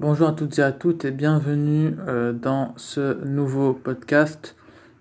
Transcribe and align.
Bonjour 0.00 0.26
à 0.26 0.32
toutes 0.32 0.58
et 0.58 0.62
à 0.62 0.72
toutes 0.72 1.04
et 1.04 1.12
bienvenue 1.12 1.94
euh, 2.08 2.32
dans 2.32 2.74
ce 2.76 3.24
nouveau 3.24 3.74
podcast. 3.74 4.56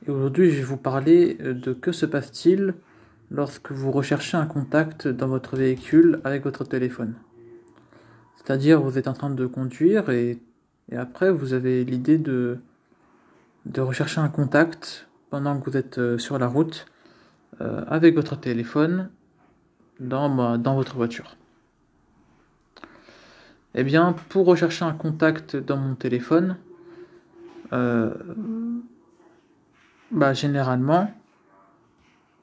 Et 0.05 0.11
aujourd'hui, 0.11 0.51
je 0.51 0.57
vais 0.57 0.63
vous 0.63 0.77
parler 0.77 1.35
euh, 1.41 1.55
de 1.55 1.73
que 1.73 1.91
se 1.91 2.05
passe-t-il 2.05 2.75
lorsque 3.31 3.71
vous 3.71 3.91
recherchez 3.91 4.37
un 4.37 4.45
contact 4.45 5.07
dans 5.07 5.27
votre 5.27 5.55
véhicule 5.55 6.21
avec 6.23 6.43
votre 6.43 6.63
téléphone. 6.63 7.15
C'est-à-dire, 8.35 8.81
vous 8.81 8.99
êtes 8.99 9.07
en 9.07 9.13
train 9.13 9.31
de 9.31 9.47
conduire 9.47 10.11
et, 10.11 10.39
après, 10.95 11.31
vous 11.31 11.53
avez 11.53 11.83
l'idée 11.83 12.19
de, 12.19 12.59
de 13.65 13.81
rechercher 13.81 14.21
un 14.21 14.29
contact 14.29 15.07
pendant 15.31 15.59
que 15.59 15.71
vous 15.71 15.75
êtes 15.75 15.97
euh, 15.97 16.19
sur 16.19 16.37
la 16.37 16.45
route 16.45 16.85
avec 17.59 18.15
votre 18.15 18.35
téléphone 18.35 19.09
dans, 19.99 20.57
dans 20.57 20.75
votre 20.75 20.95
voiture. 20.95 21.37
Eh 23.75 23.83
bien, 23.83 24.13
pour 24.29 24.45
rechercher 24.45 24.85
un 24.85 24.93
contact 24.93 25.55
dans 25.55 25.77
mon 25.77 25.95
téléphone, 25.95 26.57
euh, 27.73 28.13
bah, 30.11 30.33
généralement, 30.33 31.11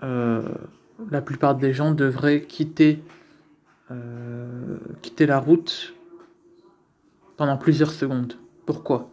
euh, 0.02 0.43
la 1.09 1.21
plupart 1.23 1.55
des 1.55 1.73
gens 1.73 1.93
devraient 1.93 2.43
quitter, 2.43 3.05
euh, 3.93 4.79
quitter 5.02 5.27
la 5.27 5.38
route 5.38 5.95
pendant 7.37 7.57
plusieurs 7.57 7.93
secondes. 7.93 8.35
Pourquoi? 8.66 9.09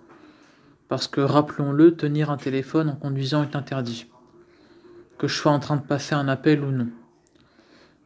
Parce 0.87 1.07
que, 1.07 1.21
rappelons-le, 1.21 1.95
tenir 1.95 2.31
un 2.31 2.37
téléphone 2.37 2.89
en 2.89 2.95
conduisant 2.95 3.43
est 3.43 3.55
interdit. 3.55 4.07
Que 5.19 5.27
je 5.27 5.35
sois 5.35 5.51
en 5.51 5.59
train 5.59 5.75
de 5.75 5.81
passer 5.81 6.15
un 6.15 6.27
appel 6.27 6.63
ou 6.63 6.71
non. 6.71 6.87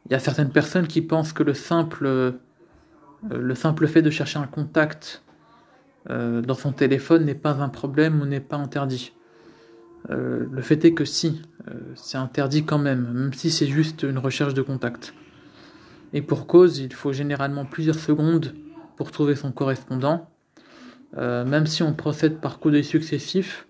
Il 0.05 0.12
y 0.12 0.16
a 0.16 0.20
certaines 0.20 0.52
personnes 0.52 0.88
qui 0.88 1.02
pensent 1.02 1.32
que 1.32 1.44
le 1.44 1.54
simple 1.54 2.34
le 3.30 3.56
simple 3.56 3.88
fait 3.88 4.02
de 4.02 4.10
chercher 4.10 4.40
un 4.40 4.48
contact 4.48 5.24
euh, 6.10 6.42
dans 6.42 6.56
son 6.56 6.72
téléphone 6.72 7.26
n'est 7.26 7.36
pas 7.36 7.62
un 7.62 7.70
problème 7.70 8.22
ou 8.22 8.26
n'est 8.26 8.40
pas 8.40 8.58
interdit. 8.58 9.13
Euh, 10.10 10.48
le 10.52 10.62
fait 10.62 10.84
est 10.86 10.94
que 10.94 11.05
si, 11.05 11.41
c'est 11.94 12.18
interdit 12.18 12.66
quand 12.66 12.80
même, 12.80 13.13
même 13.13 13.34
si 13.34 13.52
c'est 13.52 13.68
juste 13.68 14.02
une 14.02 14.18
recherche 14.18 14.55
de 14.55 14.63
contact. 14.63 15.13
Et 16.13 16.24
pour 16.24 16.48
cause, 16.48 16.80
il 16.80 16.91
faut 16.91 17.13
généralement 17.13 17.66
plusieurs 17.66 18.00
secondes 18.00 18.55
pour 18.98 19.12
trouver 19.12 19.35
son 19.35 19.52
correspondant. 19.52 20.28
même 21.16 21.68
si 21.68 21.84
on 21.84 21.94
procède 21.94 22.40
par 22.40 22.60
coups 22.60 22.74
d'œil 22.74 22.84
successifs, 22.84 23.68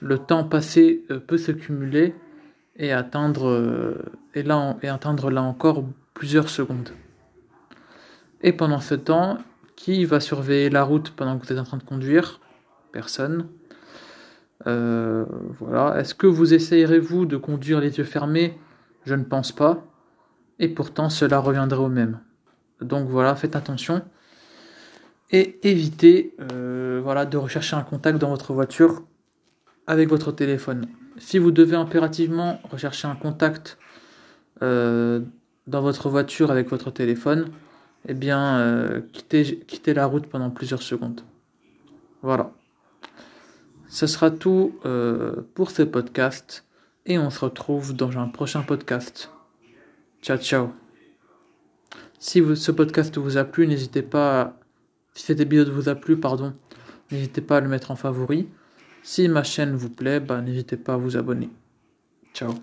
le 0.00 0.18
temps 0.18 0.44
passé 0.44 1.04
peut 1.26 1.38
se 1.38 1.52
cumuler 1.52 2.14
et 2.76 2.92
atteindre, 2.92 3.94
et 4.34 4.88
atteindre 4.88 5.30
là 5.30 5.42
encore 5.42 5.84
plusieurs 6.14 6.48
secondes. 6.48 6.90
Et 8.46 8.52
pendant 8.52 8.80
ce 8.80 8.94
temps, 8.94 9.38
qui 9.74 10.04
va 10.04 10.20
surveiller 10.20 10.70
la 10.70 10.84
route 10.84 11.10
pendant 11.10 11.36
que 11.36 11.44
vous 11.44 11.52
êtes 11.52 11.58
en 11.58 11.64
train 11.64 11.78
de 11.78 11.82
conduire? 11.82 12.40
Personne. 12.92 13.48
Euh, 14.68 15.26
voilà. 15.58 15.98
Est-ce 15.98 16.14
que 16.14 16.28
vous 16.28 16.54
essayerez-vous 16.54 17.26
de 17.26 17.36
conduire 17.36 17.80
les 17.80 17.98
yeux 17.98 18.04
fermés? 18.04 18.56
Je 19.04 19.14
ne 19.14 19.24
pense 19.24 19.50
pas. 19.50 19.84
Et 20.60 20.68
pourtant, 20.68 21.10
cela 21.10 21.40
reviendrait 21.40 21.80
au 21.80 21.88
même. 21.88 22.20
Donc 22.80 23.08
voilà, 23.08 23.34
faites 23.34 23.56
attention. 23.56 24.02
Et 25.32 25.58
évitez 25.68 26.36
euh, 26.52 27.24
de 27.24 27.36
rechercher 27.36 27.74
un 27.74 27.82
contact 27.82 28.18
dans 28.18 28.30
votre 28.30 28.52
voiture 28.52 29.02
avec 29.88 30.08
votre 30.08 30.30
téléphone. 30.30 30.86
Si 31.18 31.38
vous 31.38 31.50
devez 31.50 31.74
impérativement 31.74 32.60
rechercher 32.70 33.08
un 33.08 33.16
contact 33.16 33.76
euh, 34.62 35.20
dans 35.66 35.82
votre 35.82 36.08
voiture 36.08 36.52
avec 36.52 36.70
votre 36.70 36.92
téléphone, 36.92 37.50
eh 38.08 38.14
bien, 38.14 38.58
euh, 38.58 39.00
quitter, 39.12 39.94
la 39.94 40.06
route 40.06 40.26
pendant 40.26 40.50
plusieurs 40.50 40.82
secondes. 40.82 41.20
Voilà. 42.22 42.52
Ce 43.88 44.06
sera 44.06 44.30
tout 44.30 44.78
euh, 44.84 45.42
pour 45.54 45.70
ce 45.70 45.82
podcast 45.82 46.64
et 47.04 47.18
on 47.18 47.30
se 47.30 47.40
retrouve 47.40 47.94
dans 47.94 48.16
un 48.18 48.28
prochain 48.28 48.62
podcast. 48.62 49.30
Ciao, 50.22 50.38
ciao. 50.38 50.72
Si 52.18 52.42
ce 52.56 52.72
podcast 52.72 53.16
vous 53.18 53.36
a 53.36 53.44
plu, 53.44 53.66
n'hésitez 53.66 54.02
pas, 54.02 54.58
si 55.14 55.24
cet 55.24 55.40
épisode 55.40 55.68
vous 55.68 55.88
a 55.88 55.94
plu, 55.94 56.16
pardon, 56.16 56.54
n'hésitez 57.12 57.40
pas 57.40 57.58
à 57.58 57.60
le 57.60 57.68
mettre 57.68 57.90
en 57.90 57.96
favori. 57.96 58.48
Si 59.02 59.28
ma 59.28 59.44
chaîne 59.44 59.76
vous 59.76 59.90
plaît, 59.90 60.18
bah, 60.18 60.40
n'hésitez 60.40 60.76
pas 60.76 60.94
à 60.94 60.96
vous 60.96 61.16
abonner. 61.16 61.50
Ciao. 62.34 62.54